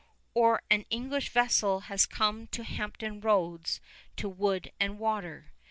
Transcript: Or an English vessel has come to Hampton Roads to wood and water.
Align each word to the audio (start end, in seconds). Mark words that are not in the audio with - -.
Or 0.33 0.63
an 0.71 0.83
English 0.89 1.29
vessel 1.29 1.81
has 1.81 2.07
come 2.07 2.47
to 2.47 2.63
Hampton 2.63 3.19
Roads 3.21 3.79
to 4.17 4.27
wood 4.27 4.71
and 4.79 4.97
water. 4.97 5.51